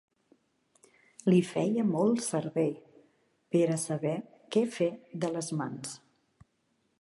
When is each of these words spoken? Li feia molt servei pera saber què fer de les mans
Li 1.33 1.41
feia 1.49 1.83
molt 1.89 2.23
servei 2.29 2.71
pera 3.57 3.77
saber 3.83 4.15
què 4.57 4.65
fer 4.79 4.89
de 5.25 5.31
les 5.37 5.53
mans 5.63 5.95